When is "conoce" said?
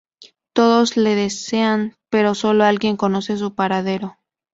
2.97-3.37